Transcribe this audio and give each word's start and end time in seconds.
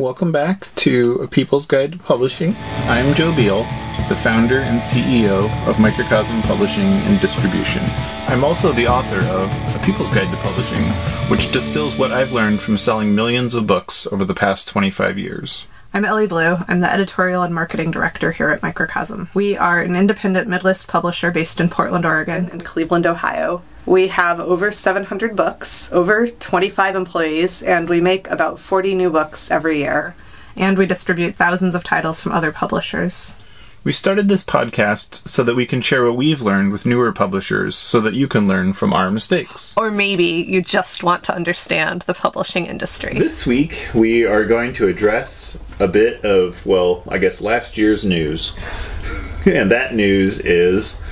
Welcome 0.00 0.32
back 0.32 0.74
to 0.76 1.16
A 1.16 1.28
People's 1.28 1.66
Guide 1.66 1.92
to 1.92 1.98
Publishing. 1.98 2.56
I'm 2.88 3.14
Joe 3.14 3.36
Biel, 3.36 3.64
the 4.08 4.16
founder 4.16 4.60
and 4.60 4.80
CEO 4.80 5.50
of 5.66 5.78
Microcosm 5.78 6.40
Publishing 6.40 6.86
and 6.86 7.20
Distribution. 7.20 7.82
I'm 8.26 8.42
also 8.42 8.72
the 8.72 8.88
author 8.88 9.18
of 9.18 9.50
A 9.76 9.78
People's 9.84 10.08
Guide 10.08 10.30
to 10.30 10.38
Publishing, 10.38 10.84
which 11.28 11.52
distills 11.52 11.98
what 11.98 12.12
I've 12.12 12.32
learned 12.32 12.62
from 12.62 12.78
selling 12.78 13.14
millions 13.14 13.54
of 13.54 13.66
books 13.66 14.06
over 14.06 14.24
the 14.24 14.32
past 14.32 14.68
25 14.68 15.18
years. 15.18 15.66
I'm 15.92 16.06
Elly 16.06 16.26
Blue. 16.26 16.56
I'm 16.66 16.80
the 16.80 16.90
editorial 16.90 17.42
and 17.42 17.54
marketing 17.54 17.90
director 17.90 18.32
here 18.32 18.48
at 18.48 18.62
Microcosm. 18.62 19.28
We 19.34 19.58
are 19.58 19.82
an 19.82 19.96
independent 19.96 20.48
midlist 20.48 20.88
publisher 20.88 21.30
based 21.30 21.60
in 21.60 21.68
Portland, 21.68 22.06
Oregon 22.06 22.48
and 22.50 22.64
Cleveland, 22.64 23.06
Ohio. 23.06 23.62
We 23.90 24.06
have 24.06 24.38
over 24.38 24.70
700 24.70 25.34
books, 25.34 25.90
over 25.90 26.28
25 26.28 26.94
employees, 26.94 27.60
and 27.60 27.88
we 27.88 28.00
make 28.00 28.30
about 28.30 28.60
40 28.60 28.94
new 28.94 29.10
books 29.10 29.50
every 29.50 29.78
year. 29.78 30.14
And 30.54 30.78
we 30.78 30.86
distribute 30.86 31.34
thousands 31.34 31.74
of 31.74 31.82
titles 31.82 32.20
from 32.20 32.30
other 32.30 32.52
publishers. 32.52 33.36
We 33.82 33.92
started 33.92 34.28
this 34.28 34.44
podcast 34.44 35.26
so 35.26 35.42
that 35.42 35.56
we 35.56 35.66
can 35.66 35.82
share 35.82 36.04
what 36.04 36.16
we've 36.16 36.40
learned 36.40 36.70
with 36.70 36.86
newer 36.86 37.10
publishers 37.12 37.74
so 37.74 38.00
that 38.02 38.14
you 38.14 38.28
can 38.28 38.46
learn 38.46 38.74
from 38.74 38.92
our 38.92 39.10
mistakes. 39.10 39.74
Or 39.76 39.90
maybe 39.90 40.24
you 40.24 40.62
just 40.62 41.02
want 41.02 41.24
to 41.24 41.34
understand 41.34 42.02
the 42.02 42.14
publishing 42.14 42.66
industry. 42.66 43.14
This 43.18 43.44
week, 43.44 43.88
we 43.92 44.24
are 44.24 44.44
going 44.44 44.72
to 44.74 44.86
address 44.86 45.58
a 45.80 45.88
bit 45.88 46.24
of, 46.24 46.64
well, 46.64 47.02
I 47.08 47.18
guess 47.18 47.40
last 47.40 47.76
year's 47.76 48.04
news. 48.04 48.56
and 49.46 49.68
that 49.68 49.96
news 49.96 50.38
is 50.38 51.02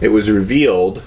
it 0.00 0.08
was 0.08 0.28
revealed 0.28 1.04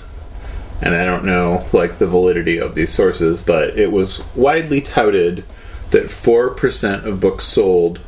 and 0.81 0.95
I 0.95 1.05
don't 1.05 1.25
know 1.25 1.65
like 1.73 1.97
the 1.97 2.07
validity 2.07 2.57
of 2.59 2.75
these 2.75 2.91
sources, 2.91 3.41
but 3.41 3.77
it 3.77 3.91
was 3.91 4.21
widely 4.35 4.81
touted 4.81 5.43
that 5.91 6.05
4% 6.05 7.05
of 7.05 7.19
books 7.19 7.45
sold 7.45 7.99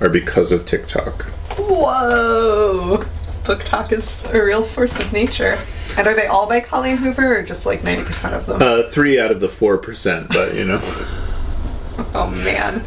are 0.00 0.08
because 0.08 0.50
of 0.52 0.64
TikTok. 0.66 1.24
Whoa! 1.58 3.04
BookTok 3.44 3.92
is 3.92 4.24
a 4.26 4.42
real 4.42 4.62
force 4.64 4.98
of 5.00 5.12
nature. 5.12 5.58
And 5.96 6.06
are 6.06 6.14
they 6.14 6.26
all 6.26 6.46
by 6.46 6.60
Colleen 6.60 6.96
Hoover 6.98 7.38
or 7.38 7.42
just 7.42 7.66
like 7.66 7.82
90% 7.82 8.32
of 8.32 8.46
them? 8.46 8.62
Uh, 8.62 8.84
three 8.88 9.20
out 9.20 9.30
of 9.30 9.40
the 9.40 9.48
4%, 9.48 10.28
but 10.28 10.54
you 10.54 10.64
know. 10.64 10.80
oh 12.14 12.30
man. 12.44 12.82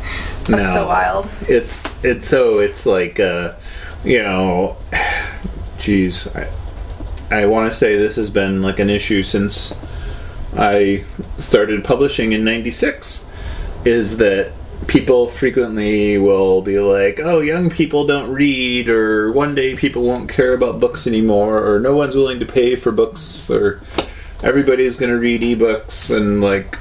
That's 0.45 0.50
No. 0.64 0.73
so 0.73 0.88
wild. 0.88 1.30
it's 1.47 1.84
it's 2.03 2.28
so 2.28 2.59
it's 2.59 2.86
like 2.86 3.20
uh 3.20 3.53
you 4.03 4.22
know 4.22 4.78
geez 5.80 6.34
i 6.36 6.47
i 7.31 7.45
want 7.45 7.72
to 7.72 7.78
say 7.78 7.95
this 7.95 8.16
has 8.16 8.30
been 8.30 8.62
like 8.62 8.80
an 8.80 8.90
issue 8.90 9.23
since 9.23 9.78
i 10.56 11.04
started 11.40 11.84
publishing 11.84 12.34
in 12.34 12.44
96 12.44 13.28
is 13.84 14.18
that 14.18 14.52
people 14.88 15.28
frequently 15.28 16.18
will 16.18 16.62
be 16.62 16.80
like 16.80 17.20
oh 17.20 17.40
young 17.40 17.70
people 17.70 18.06
don't 18.06 18.31
read 18.31 18.90
or 18.90 19.31
one 19.31 19.56
day 19.56 19.76
people 19.76 20.03
won't 20.03 20.30
care 20.30 20.53
about 20.53 20.80
books 20.80 21.08
anymore 21.08 21.66
or 21.66 21.80
no 21.80 21.96
one's 21.96 22.16
willing 22.16 22.40
to 22.40 22.46
pay 22.46 22.76
for 22.76 22.92
books 22.92 23.50
or 23.50 23.81
everybody's 24.44 24.96
going 24.96 25.12
to 25.12 25.18
read 25.18 25.42
ebooks 25.42 26.16
and 26.16 26.42
like 26.42 26.78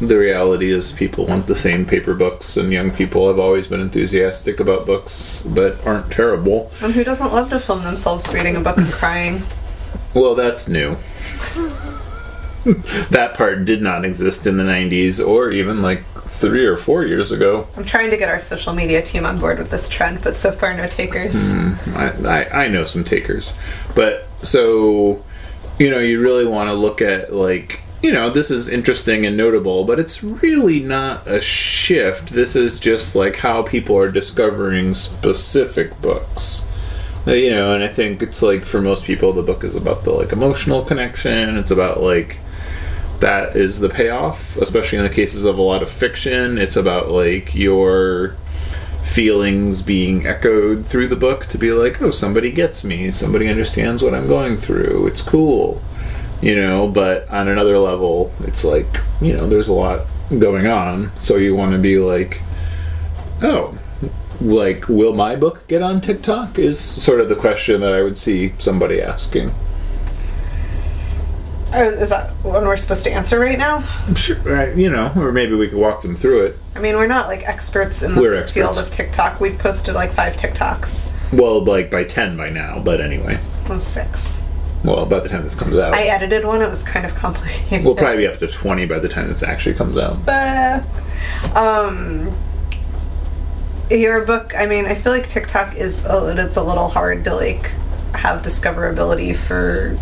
the 0.00 0.18
reality 0.18 0.70
is 0.70 0.92
people 0.92 1.26
want 1.26 1.46
the 1.46 1.54
same 1.54 1.86
paper 1.86 2.14
books 2.14 2.56
and 2.56 2.72
young 2.72 2.90
people 2.90 3.28
have 3.28 3.38
always 3.38 3.68
been 3.68 3.80
enthusiastic 3.80 4.60
about 4.60 4.84
books 4.86 5.42
that 5.46 5.84
aren't 5.86 6.10
terrible 6.12 6.70
And 6.80 6.92
who 6.92 7.04
doesn't 7.04 7.32
love 7.32 7.50
to 7.50 7.60
film 7.60 7.82
themselves 7.82 8.32
reading 8.32 8.56
a 8.56 8.60
book 8.60 8.76
and 8.76 8.92
crying? 8.92 9.42
Well 10.14 10.34
that's 10.34 10.68
new. 10.68 10.96
That 13.10 13.34
part 13.34 13.64
did 13.64 13.82
not 13.82 14.04
exist 14.04 14.46
in 14.46 14.56
the 14.56 14.62
90s 14.62 15.24
or 15.24 15.50
even 15.50 15.82
like 15.82 16.04
three 16.28 16.64
or 16.64 16.76
four 16.76 17.04
years 17.04 17.32
ago. 17.32 17.66
I'm 17.76 17.84
trying 17.84 18.10
to 18.10 18.16
get 18.16 18.28
our 18.28 18.40
social 18.40 18.72
media 18.72 19.02
team 19.02 19.26
on 19.26 19.38
board 19.38 19.58
with 19.58 19.70
this 19.70 19.88
trend, 19.88 20.22
but 20.22 20.36
so 20.36 20.52
far 20.52 20.72
no 20.74 20.86
takers. 20.86 21.52
Hmm, 21.52 21.74
I, 21.94 22.10
I, 22.24 22.64
I 22.64 22.68
know 22.68 22.84
some 22.84 23.02
takers. 23.02 23.52
But 23.94 24.28
so 24.42 25.24
you 25.78 25.90
know 25.90 25.98
you 25.98 26.20
really 26.20 26.46
want 26.46 26.68
to 26.68 26.74
look 26.74 27.00
at 27.00 27.32
like 27.32 27.80
you 28.02 28.12
know 28.12 28.30
this 28.30 28.50
is 28.50 28.68
interesting 28.68 29.24
and 29.24 29.36
notable 29.36 29.84
but 29.84 29.98
it's 29.98 30.22
really 30.22 30.80
not 30.80 31.26
a 31.26 31.40
shift. 31.40 32.28
This 32.28 32.54
is 32.54 32.78
just 32.78 33.14
like 33.14 33.36
how 33.36 33.62
people 33.62 33.96
are 33.96 34.10
discovering 34.10 34.94
specific 34.94 36.00
books 36.00 36.66
Uh, 37.24 37.32
you 37.32 37.50
know 37.50 37.72
and 37.72 37.84
i 37.84 37.88
think 37.88 38.20
it's 38.20 38.42
like 38.42 38.64
for 38.64 38.80
most 38.80 39.04
people 39.04 39.32
the 39.32 39.42
book 39.42 39.62
is 39.62 39.76
about 39.76 40.02
the 40.04 40.10
like 40.10 40.32
emotional 40.32 40.82
connection. 40.84 41.56
It's 41.56 41.70
about 41.70 42.02
like 42.02 42.38
that 43.20 43.54
is 43.54 43.78
the 43.78 43.88
payoff 43.88 44.56
especially 44.56 44.98
in 44.98 45.04
the 45.04 45.10
cases 45.10 45.44
of 45.44 45.56
a 45.58 45.62
lot 45.62 45.82
of 45.82 45.90
fiction. 45.90 46.58
It's 46.58 46.74
about 46.76 47.10
like 47.10 47.54
your 47.54 48.36
feelings 49.04 49.82
being 49.82 50.26
echoed 50.26 50.86
through 50.86 51.06
the 51.08 51.16
book 51.16 51.46
to 51.46 51.58
be 51.58 51.72
like 51.72 52.02
oh 52.02 52.10
somebody 52.10 52.50
gets 52.50 52.82
me. 52.82 53.12
Somebody 53.12 53.48
understands 53.48 54.02
what 54.02 54.14
i'm 54.14 54.26
going 54.26 54.56
through. 54.56 55.06
It's 55.06 55.22
cool. 55.22 55.80
You 56.40 56.56
know 56.56 56.88
but 56.88 57.28
on 57.28 57.46
another 57.46 57.78
level 57.78 58.32
it's 58.40 58.64
like 58.64 58.98
you 59.20 59.32
know 59.32 59.46
there's 59.46 59.68
a 59.68 59.72
lot 59.72 60.06
going 60.36 60.66
on. 60.66 61.12
So 61.20 61.36
you 61.36 61.54
want 61.54 61.70
to 61.70 61.78
be 61.78 61.98
like 61.98 62.42
oh 63.42 63.78
like 64.42 64.88
will 64.88 65.12
my 65.14 65.36
book 65.36 65.66
get 65.68 65.82
on 65.82 66.00
tiktok 66.00 66.58
is 66.58 66.78
sort 66.78 67.20
of 67.20 67.28
the 67.28 67.36
question 67.36 67.80
that 67.80 67.92
i 67.94 68.02
would 68.02 68.18
see 68.18 68.52
somebody 68.58 69.00
asking 69.00 69.52
Oh, 71.74 71.88
is 71.88 72.10
that 72.10 72.32
one 72.44 72.66
we're 72.66 72.76
supposed 72.76 73.02
to 73.04 73.10
answer 73.10 73.40
right 73.40 73.56
now? 73.56 73.82
I'm 74.06 74.14
sure 74.14 74.36
right, 74.40 74.76
you 74.76 74.90
know 74.90 75.10
or 75.16 75.32
maybe 75.32 75.54
we 75.54 75.68
could 75.68 75.78
walk 75.78 76.02
them 76.02 76.14
through 76.14 76.44
it 76.44 76.58
I 76.76 76.80
mean, 76.80 76.96
we're 76.96 77.06
not 77.06 77.28
like 77.28 77.48
experts 77.48 78.02
in 78.02 78.14
the 78.14 78.20
We're 78.20 78.34
experts. 78.34 78.52
field 78.52 78.76
of 78.78 78.90
TikTok. 78.92 79.40
We've 79.40 79.58
posted 79.58 79.94
like 79.94 80.12
five 80.12 80.36
TikToks. 80.36 81.10
well 81.32 81.64
like 81.64 81.90
by 81.90 82.04
10 82.04 82.36
by 82.36 82.50
now 82.50 82.78
but 82.78 83.00
anyway 83.00 83.40
Six. 83.78 84.42
well 84.84 85.06
by 85.06 85.20
the 85.20 85.30
time 85.30 85.44
this 85.44 85.54
comes 85.54 85.78
out 85.78 85.94
I 85.94 86.02
edited 86.02 86.44
one. 86.44 86.60
It 86.60 86.68
was 86.68 86.82
kind 86.82 87.06
of 87.06 87.14
complicated. 87.14 87.86
we'll 87.86 87.94
probably 87.94 88.18
be 88.18 88.26
up 88.26 88.38
to 88.40 88.48
20 88.48 88.84
by 88.84 88.98
the 88.98 89.08
time 89.08 89.28
this 89.28 89.42
actually 89.42 89.74
comes 89.74 89.96
out 89.96 90.18
Uh, 90.28 90.82
um, 91.58 92.36
your 94.00 94.24
book. 94.24 94.54
I 94.56 94.66
mean, 94.66 94.86
I 94.86 94.94
feel 94.94 95.12
like 95.12 95.28
TikTok 95.28 95.76
is 95.76 96.04
a, 96.04 96.34
it's 96.38 96.56
a 96.56 96.62
little 96.62 96.88
hard 96.88 97.24
to 97.24 97.34
like 97.34 97.72
have 98.14 98.42
discoverability 98.42 99.34
for 99.36 99.98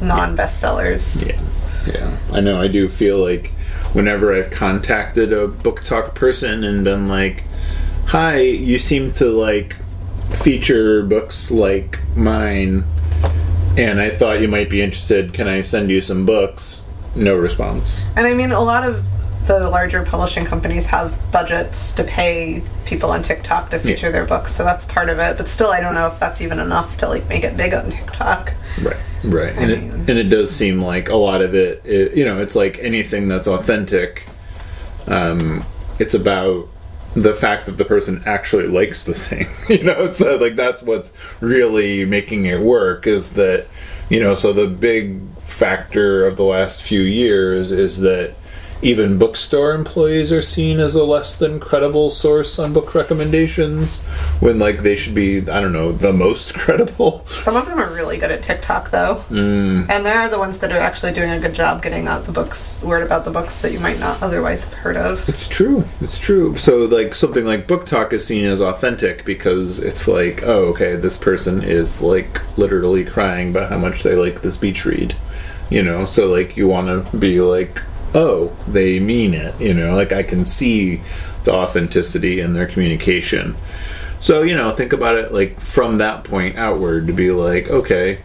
non-bestsellers. 0.00 1.26
Yeah, 1.26 1.40
yeah. 1.86 2.16
I 2.32 2.40
know. 2.40 2.60
I 2.60 2.68
do 2.68 2.88
feel 2.88 3.18
like 3.18 3.52
whenever 3.92 4.34
I've 4.34 4.50
contacted 4.50 5.32
a 5.32 5.48
BookTok 5.48 6.14
person 6.14 6.64
and 6.64 6.84
been 6.84 7.08
like, 7.08 7.44
"Hi, 8.06 8.40
you 8.40 8.78
seem 8.78 9.12
to 9.12 9.26
like 9.26 9.76
feature 10.32 11.02
books 11.02 11.50
like 11.50 11.98
mine, 12.16 12.84
and 13.76 14.00
I 14.00 14.10
thought 14.10 14.40
you 14.40 14.48
might 14.48 14.70
be 14.70 14.82
interested. 14.82 15.32
Can 15.32 15.48
I 15.48 15.62
send 15.62 15.90
you 15.90 16.00
some 16.00 16.26
books?" 16.26 16.84
No 17.14 17.34
response. 17.34 18.06
And 18.14 18.26
I 18.26 18.34
mean, 18.34 18.52
a 18.52 18.60
lot 18.60 18.86
of 18.86 19.06
the 19.46 19.70
larger 19.70 20.02
publishing 20.02 20.44
companies 20.44 20.86
have 20.86 21.16
budgets 21.30 21.92
to 21.94 22.04
pay 22.04 22.62
people 22.84 23.10
on 23.10 23.22
TikTok 23.22 23.70
to 23.70 23.78
feature 23.78 24.06
Yeah. 24.06 24.12
their 24.12 24.24
books, 24.24 24.52
so 24.52 24.64
that's 24.64 24.84
part 24.84 25.08
of 25.08 25.18
it. 25.18 25.36
But 25.36 25.48
still, 25.48 25.70
I 25.70 25.80
don't 25.80 25.94
know 25.94 26.08
if 26.08 26.18
that's 26.18 26.40
even 26.40 26.58
enough 26.58 26.96
to 26.98 27.08
like 27.08 27.28
make 27.28 27.44
it 27.44 27.56
big 27.56 27.72
on 27.72 27.90
TikTok. 27.90 28.52
Right, 28.82 28.96
right, 29.24 29.54
and 29.56 29.70
it 29.70 29.78
and 29.78 30.10
it 30.10 30.28
does 30.28 30.50
seem 30.50 30.80
like 30.80 31.08
a 31.08 31.16
lot 31.16 31.40
of 31.42 31.54
it, 31.54 31.80
it 31.84 32.14
you 32.16 32.24
know, 32.24 32.40
it's 32.40 32.56
like 32.56 32.78
anything 32.80 33.28
that's 33.28 33.46
authentic. 33.48 34.26
Um, 35.06 35.64
it's 35.98 36.14
about 36.14 36.68
the 37.14 37.32
fact 37.32 37.66
that 37.66 37.78
the 37.78 37.84
person 37.84 38.22
actually 38.26 38.66
likes 38.66 39.04
the 39.04 39.14
thing, 39.14 39.46
you 39.68 39.84
know. 39.84 40.10
So 40.10 40.36
like 40.36 40.56
that's 40.56 40.82
what's 40.82 41.12
really 41.40 42.04
making 42.04 42.46
it 42.46 42.60
work 42.60 43.06
is 43.06 43.34
that, 43.34 43.68
you 44.08 44.18
know. 44.18 44.34
So 44.34 44.52
the 44.52 44.66
big 44.66 45.20
factor 45.42 46.26
of 46.26 46.36
the 46.36 46.42
last 46.44 46.82
few 46.82 47.00
years 47.00 47.70
is 47.70 48.00
that 48.00 48.34
even 48.82 49.18
bookstore 49.18 49.72
employees 49.72 50.30
are 50.32 50.42
seen 50.42 50.78
as 50.80 50.94
a 50.94 51.04
less 51.04 51.36
than 51.36 51.58
credible 51.58 52.10
source 52.10 52.58
on 52.58 52.72
book 52.72 52.94
recommendations 52.94 54.04
when 54.40 54.58
like 54.58 54.82
they 54.82 54.94
should 54.94 55.14
be 55.14 55.38
i 55.50 55.60
don't 55.60 55.72
know 55.72 55.92
the 55.92 56.12
most 56.12 56.52
credible 56.58 57.24
Some 57.26 57.56
of 57.56 57.66
them 57.66 57.78
are 57.78 57.92
really 57.94 58.18
good 58.18 58.30
at 58.30 58.42
TikTok, 58.42 58.90
though, 58.90 59.24
Mm. 59.30 59.88
and 59.90 60.04
they're 60.06 60.28
the 60.28 60.38
ones 60.38 60.58
that 60.58 60.70
are 60.72 60.78
actually 60.78 61.12
doing 61.12 61.30
a 61.30 61.40
good 61.40 61.54
job 61.54 61.82
getting 61.82 62.06
out 62.06 62.24
the 62.26 62.32
books, 62.32 62.82
word 62.84 63.02
about 63.02 63.24
the 63.24 63.30
books 63.30 63.60
that 63.60 63.72
you 63.72 63.80
might 63.80 63.98
not 63.98 64.22
otherwise 64.22 64.64
have 64.64 64.72
heard 64.74 64.96
of. 64.96 65.28
It's 65.28 65.48
true. 65.48 65.84
It's 66.00 66.18
true. 66.18 66.56
So 66.56 66.84
like 66.84 67.14
something 67.14 67.44
like 67.44 67.66
BookTok 67.66 68.12
is 68.12 68.26
seen 68.26 68.44
as 68.44 68.60
authentic 68.60 69.24
because 69.24 69.80
it's 69.80 70.06
like, 70.06 70.42
oh, 70.42 70.66
okay, 70.66 70.96
this 70.96 71.16
person 71.18 71.62
is 71.62 72.00
like 72.02 72.40
literally 72.58 73.04
crying 73.04 73.50
about 73.50 73.70
how 73.70 73.78
much 73.78 74.02
they 74.02 74.14
like 74.14 74.42
this 74.42 74.56
beach 74.56 74.84
read. 74.84 75.16
You 75.70 75.82
know, 75.82 76.04
so 76.04 76.26
like 76.28 76.56
you 76.56 76.68
want 76.68 77.10
to 77.10 77.16
be 77.16 77.40
like, 77.40 77.80
oh, 78.16 78.56
they 78.66 78.98
mean 78.98 79.34
it. 79.34 79.60
You 79.60 79.74
know, 79.74 79.94
like 79.94 80.12
I 80.12 80.22
can 80.24 80.44
see 80.44 81.00
the 81.44 81.52
authenticity 81.52 82.40
in 82.40 82.54
their 82.54 82.66
communication. 82.66 83.56
So 84.18 84.42
you 84.42 84.56
know, 84.56 84.72
think 84.72 84.92
about 84.92 85.16
it 85.16 85.32
like 85.32 85.60
from 85.60 85.98
that 85.98 86.24
point 86.24 86.56
outward 86.56 87.06
to 87.06 87.12
be 87.12 87.30
like, 87.30 87.68
okay, 87.70 88.22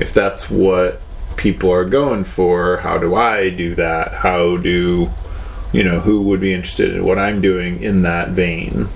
if 0.00 0.12
that's 0.12 0.50
what 0.50 1.00
people 1.36 1.70
are 1.70 1.84
going 1.84 2.24
for, 2.24 2.78
how 2.78 2.98
do 2.98 3.14
I 3.14 3.50
do 3.50 3.74
that? 3.76 4.12
How 4.14 4.56
do 4.56 5.10
you 5.72 5.82
know, 5.82 6.00
who 6.00 6.22
would 6.22 6.40
be 6.40 6.54
interested 6.54 6.94
in 6.94 7.04
what 7.04 7.18
I'm 7.18 7.40
doing 7.40 7.82
in 7.82 8.02
that 8.02 8.30
vein. 8.30 8.88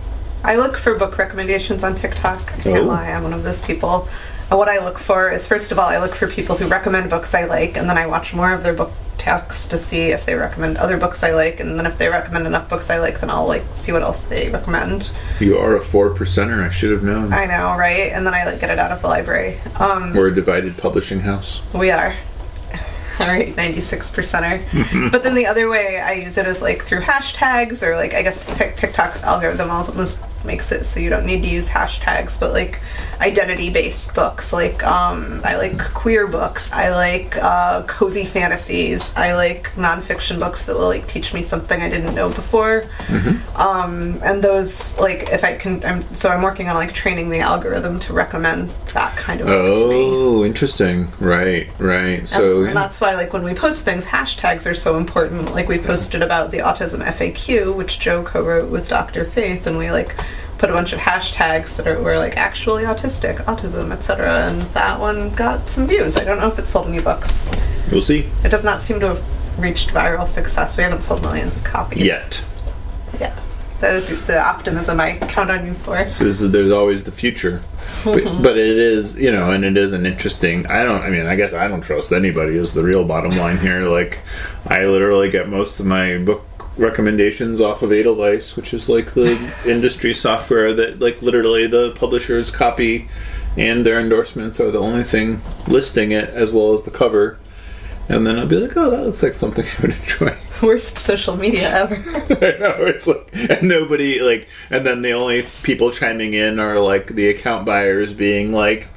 I 0.43 0.57
look 0.57 0.77
for 0.79 0.95
book 0.95 1.19
recommendations 1.19 1.85
on 1.85 1.95
TikTok. 1.95 2.41
I 2.55 2.63
can't 2.63 2.79
Oh. 2.79 2.83
lie, 2.85 3.11
I'm 3.11 3.23
one 3.23 3.35
of 3.35 3.45
those 3.45 3.61
people. 3.61 4.09
And 4.49 4.59
what 4.59 4.69
I 4.69 4.83
look 4.83 4.99
for 4.99 5.29
is 5.29 5.47
first 5.47 5.73
of 5.73 5.79
all, 5.79 5.89
I 5.89 5.99
look 5.99 6.15
for 6.15 6.27
people 6.27 6.57
who 6.57 6.67
recommend 6.67 7.11
books 7.11 7.35
I 7.35 7.45
like, 7.45 7.77
and 7.77 7.89
then 7.89 7.99
I 7.99 8.07
watch 8.07 8.33
more 8.33 8.53
of 8.53 8.63
their 8.63 8.73
book 8.73 8.93
talks 9.21 9.69
to 9.69 9.79
see 9.79 10.09
if 10.09 10.25
they 10.25 10.35
recommend 10.35 10.79
other 10.79 10.97
books 10.97 11.23
I 11.23 11.33
like, 11.33 11.61
and 11.61 11.79
then 11.79 11.87
if 11.87 11.99
they 11.99 12.09
recommend 12.09 12.47
enough 12.47 12.69
books 12.69 12.91
I 12.91 12.99
like, 12.99 13.21
then 13.21 13.31
I'll 13.31 13.47
like 13.47 13.65
see 13.75 13.93
what 13.93 14.03
else 14.03 14.23
they 14.23 14.49
recommend. 14.49 15.11
You 15.39 15.59
are 15.59 15.77
a 15.77 15.81
four 15.81 16.11
percenter. 16.11 16.65
I 16.67 16.71
should 16.71 16.91
have 16.91 17.03
known. 17.03 17.33
I 17.33 17.45
know, 17.45 17.77
right? 17.77 18.11
And 18.13 18.27
then 18.27 18.35
I 18.35 18.45
like 18.45 18.61
get 18.61 18.71
it 18.71 18.79
out 18.79 18.91
of 18.91 19.03
the 19.03 19.09
library. 19.09 19.59
Um, 19.79 20.15
We're 20.15 20.29
a 20.29 20.35
divided 20.35 20.77
publishing 20.79 21.21
house. 21.21 21.63
We 21.75 21.91
are. 21.91 22.17
All 23.21 23.27
right, 23.27 23.55
96 23.55 24.11
percenter. 24.11 25.11
but 25.13 25.23
then 25.23 25.35
the 25.35 25.47
other 25.47 25.69
way 25.69 26.01
I 26.01 26.15
use 26.15 26.39
it 26.39 26.47
is 26.47 26.63
like 26.63 26.83
through 26.83 27.03
hashtags 27.03 27.87
or 27.87 27.97
like 27.97 28.15
I 28.15 28.23
guess 28.23 28.47
Tik- 28.47 28.77
TikTok's 28.77 29.23
algorithm 29.23 29.71
almost 29.71 30.23
makes 30.45 30.73
it 30.73 30.85
so 30.85 31.01
you 31.01 31.11
don't 31.11 31.27
need 31.27 31.43
to 31.43 31.49
use 31.49 31.69
hashtags, 31.69 32.39
but 32.39 32.53
like 32.53 32.81
identity 33.21 33.71
based 33.71 34.15
books. 34.15 34.53
Like 34.53 34.85
um, 34.85 35.41
I 35.45 35.57
like 35.57 35.79
queer 35.95 36.27
books. 36.27 36.73
I 36.73 36.91
like 36.91 37.37
uh, 37.37 37.83
cozy 37.85 38.25
fantasies. 38.25 39.15
I 39.17 39.35
like 39.35 39.73
nonfiction 39.75 40.39
books 40.39 40.67
that 40.67 40.77
will 40.77 40.89
like 40.89 41.07
teach 41.07 41.35
me 41.35 41.43
something 41.43 41.81
I 41.81 41.89
didn't 41.89 42.15
know 42.15 42.29
before. 42.31 42.85
Um, 43.57 44.19
and 44.23 44.43
those 44.43 44.99
like 44.99 45.31
if 45.31 45.45
I 45.45 45.57
can, 45.57 45.85
I'm, 45.85 46.15
so 46.15 46.29
I'm 46.31 46.43
working 46.43 46.69
on 46.69 46.75
like 46.77 46.93
training 46.93 47.31
the 47.31 47.41
algorithm 47.41 48.01
to 48.01 48.13
recommend 48.13 48.71
that 48.95 49.17
kind 49.17 49.41
of 49.41 49.47
book 49.47 49.75
to 49.77 49.89
me. 49.89 50.05
Oh, 50.07 50.45
interesting. 50.45 51.09
Right, 51.21 51.69
right. 51.79 52.29
So 52.29 52.65
And 52.65 52.77
that's 52.77 53.01
why, 53.01 53.15
like, 53.15 53.33
when 53.33 53.43
we 53.43 53.55
post 53.55 53.85
things, 53.85 54.05
hashtags 54.05 54.69
are 54.71 54.75
so 54.75 54.97
important. 54.97 55.53
Like, 55.55 55.69
we 55.69 55.79
posted 55.79 56.23
about 56.23 56.51
the 56.51 56.59
autism 56.59 57.05
FAQ, 57.05 57.75
which 57.75 58.01
Joe 58.01 58.23
co-wrote 58.23 58.71
with 58.71 58.89
Dr. 58.89 59.25
Faith, 59.25 59.67
and 59.67 59.79
we 59.79 59.91
like 59.91 60.17
put 60.61 60.69
a 60.69 60.75
bunch 60.75 60.93
of 60.93 60.99
hashtags 61.01 61.77
that 61.77 61.89
are 61.89 62.01
were 62.03 62.19
like 62.19 62.37
actually 62.37 62.83
autistic, 62.85 63.39
autism, 63.47 63.93
etc. 63.93 64.47
And 64.47 64.61
that 64.75 65.01
one 65.01 65.31
got 65.31 65.71
some 65.71 65.87
views. 65.87 66.19
I 66.19 66.25
don't 66.25 66.39
know 66.39 66.49
if 66.49 66.59
it 66.59 66.69
sold 66.69 66.87
any 66.87 67.01
books. 67.01 67.51
we'll 67.91 68.03
see. 68.03 68.29
It 68.45 68.51
does 68.51 68.63
not 68.63 68.83
seem 68.83 69.01
to 69.01 69.09
have 69.09 69.25
reached 69.59 69.89
viral 69.89 70.29
success. 70.29 70.77
We 70.77 70.83
haven't 70.83 71.03
sold 71.03 71.23
millions 71.23 71.57
of 71.57 71.65
copies 71.65 72.05
Yet. 72.05 72.45
Yeah, 73.19 73.35
that 73.81 73.95
is 73.95 74.27
the 74.27 74.39
optimism 74.39 75.01
I 75.01 75.17
count 75.17 75.51
on 75.51 75.65
you 75.65 75.73
for. 75.73 75.97
This 76.05 76.21
is, 76.21 76.53
there's 76.53 76.73
always 76.73 77.05
the 77.05 77.13
future. 77.13 77.63
But, 78.05 78.23
mm-hmm. 78.23 78.43
but 78.43 78.59
it 78.59 78.77
is, 78.77 79.19
you 79.19 79.33
know, 79.33 79.53
and 79.53 79.65
it 79.65 79.79
is 79.79 79.95
an 79.95 80.05
interesting. 80.05 80.67
I 80.67 80.85
don't. 80.85 81.01
I 81.03 81.09
mean, 81.09 81.25
I 81.25 81.37
guess 81.37 81.55
I 81.55 81.69
don't 81.69 81.81
trust 81.81 82.13
anybody. 82.13 82.59
Is 82.59 82.75
the 82.75 82.85
real 82.85 83.05
bottom 83.05 83.33
line 83.33 83.57
here? 83.57 83.89
Like, 83.89 84.19
I 84.67 84.85
literally 84.85 85.31
get 85.31 85.49
most 85.49 85.81
of 85.81 85.87
my 85.87 86.19
book 86.19 86.45
recommendations 86.81 87.61
off 87.61 87.83
of 87.83 87.93
Edelweiss, 87.93 88.57
which 88.57 88.73
is 88.75 88.89
like 88.89 89.13
the 89.13 89.53
industry 89.67 90.15
software 90.15 90.75
that, 90.75 91.01
like, 91.01 91.23
literally 91.23 91.67
the 91.67 91.93
publishers 91.93 92.51
copy, 92.51 93.09
and 93.57 93.85
their 93.85 94.01
endorsements 94.01 94.61
are 94.61 94.71
the 94.71 94.81
only 94.81 95.05
thing 95.05 95.41
listing 95.69 96.13
it 96.13 96.31
as 96.31 96.51
well 96.51 96.73
as 96.73 96.85
the 96.85 96.91
cover. 96.91 97.39
And 98.09 98.27
then 98.27 98.39
I'll 98.39 98.47
be 98.47 98.57
like, 98.57 98.77
oh, 98.77 98.91
that 98.91 99.05
looks 99.05 99.23
like 99.23 99.35
something 99.35 99.65
I 99.65 99.83
would 99.83 99.91
enjoy. 99.93 100.37
Worst 100.63 100.99
social 100.99 101.37
media 101.37 101.71
ever. 101.71 101.95
I 102.45 102.59
know 102.59 102.85
it's 102.85 103.07
like, 103.07 103.31
and 103.33 103.69
nobody 103.69 104.21
like, 104.21 104.49
and 104.69 104.85
then 104.85 105.03
the 105.03 105.13
only 105.13 105.43
people 105.63 105.93
chiming 105.93 106.35
in 106.35 106.59
are 106.59 106.81
like 106.81 107.15
the 107.15 107.29
account 107.29 107.65
buyers 107.65 108.13
being 108.13 108.53
like, 108.53 108.89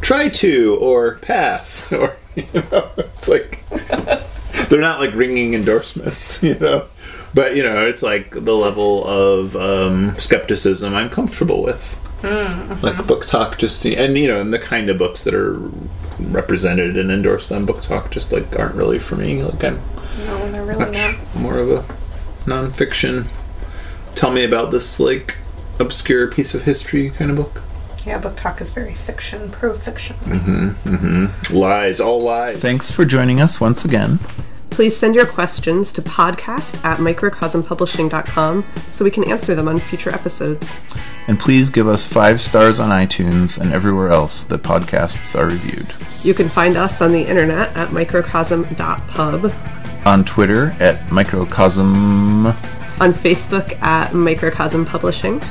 try 0.00 0.28
to 0.28 0.76
or 0.80 1.16
pass 1.16 1.92
or 1.92 2.16
you 2.34 2.46
know, 2.54 2.90
it's 2.96 3.28
like 3.28 3.62
they're 4.68 4.80
not 4.80 5.00
like 5.00 5.14
ringing 5.14 5.54
endorsements, 5.54 6.42
you 6.42 6.58
know. 6.58 6.86
But 7.34 7.56
you 7.56 7.62
know, 7.62 7.86
it's 7.86 8.02
like 8.02 8.30
the 8.30 8.54
level 8.56 9.06
of 9.06 9.56
um, 9.56 10.18
skepticism 10.18 10.94
I'm 10.94 11.10
comfortable 11.10 11.62
with. 11.62 12.00
Like 12.22 12.96
BookTok, 12.96 13.58
just 13.58 13.78
see, 13.78 13.94
and 13.94 14.16
you 14.16 14.26
know, 14.26 14.40
and 14.40 14.52
the 14.52 14.58
kind 14.58 14.90
of 14.90 14.98
books 14.98 15.22
that 15.24 15.34
are 15.34 15.58
represented 16.18 16.96
and 16.96 17.10
endorsed 17.10 17.52
on 17.52 17.66
BookTok 17.66 18.10
just 18.10 18.32
like 18.32 18.58
aren't 18.58 18.74
really 18.74 18.98
for 18.98 19.16
me. 19.16 19.42
Like 19.44 19.62
I'm 19.62 19.80
no, 20.26 20.50
they're 20.50 20.64
really 20.64 20.86
much 20.86 20.94
not. 20.94 21.36
more 21.36 21.58
of 21.58 21.70
a 21.70 21.82
nonfiction. 22.44 23.26
Tell 24.14 24.30
me 24.32 24.44
about 24.44 24.70
this 24.70 24.98
like 24.98 25.36
obscure 25.78 26.26
piece 26.30 26.54
of 26.54 26.64
history 26.64 27.10
kind 27.10 27.30
of 27.30 27.36
book. 27.36 27.62
Yeah, 28.04 28.20
BookTok 28.20 28.60
is 28.60 28.72
very 28.72 28.94
fiction, 28.94 29.50
pro 29.50 29.74
fiction. 29.74 30.16
Mm-hmm. 30.24 31.54
Lies, 31.56 32.00
all 32.00 32.22
lies. 32.22 32.60
Thanks 32.60 32.90
for 32.90 33.04
joining 33.04 33.40
us 33.40 33.60
once 33.60 33.84
again. 33.84 34.20
Please 34.76 34.94
send 34.94 35.14
your 35.14 35.24
questions 35.24 35.90
to 35.92 36.02
podcast 36.02 36.84
at 36.84 36.98
microcosmpublishing.com 36.98 38.62
so 38.90 39.04
we 39.06 39.10
can 39.10 39.24
answer 39.24 39.54
them 39.54 39.68
on 39.68 39.78
future 39.80 40.10
episodes. 40.10 40.82
And 41.28 41.40
please 41.40 41.70
give 41.70 41.88
us 41.88 42.04
five 42.06 42.42
stars 42.42 42.78
on 42.78 42.90
iTunes 42.90 43.58
and 43.58 43.72
everywhere 43.72 44.10
else 44.10 44.44
that 44.44 44.62
podcasts 44.62 45.34
are 45.34 45.46
reviewed. 45.46 45.94
You 46.22 46.34
can 46.34 46.50
find 46.50 46.76
us 46.76 47.00
on 47.00 47.12
the 47.12 47.22
internet 47.26 47.74
at 47.74 47.90
microcosm.pub, 47.90 49.54
On 50.04 50.24
Twitter 50.26 50.76
at 50.78 51.10
microcosm, 51.10 52.46
on 53.00 53.14
Facebook 53.14 53.80
at 53.80 54.12
Microcosm 54.12 54.84
Publishing, 54.84 55.42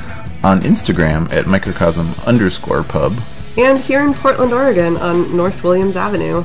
on 0.44 0.60
Instagram 0.60 1.32
at 1.32 1.48
microcosm 1.48 2.14
underscore 2.28 2.84
pub. 2.84 3.18
and 3.58 3.80
here 3.80 4.02
in 4.02 4.14
Portland, 4.14 4.52
Oregon 4.52 4.96
on 4.98 5.36
North 5.36 5.64
Williams 5.64 5.96
Avenue. 5.96 6.42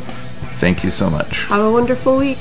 Thank 0.58 0.84
you 0.84 0.90
so 0.90 1.12
much. 1.12 1.44
Have 1.46 1.62
a 1.62 1.72
wonderful 1.72 2.18
week. 2.18 2.40